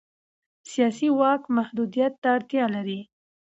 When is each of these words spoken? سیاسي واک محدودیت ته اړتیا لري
سیاسي 0.71 1.09
واک 1.19 1.41
محدودیت 1.57 2.13
ته 2.21 2.27
اړتیا 2.35 2.65
لري 2.75 2.99